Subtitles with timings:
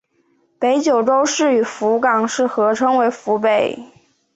[0.57, 3.77] 北九州市与福冈市合称为福北。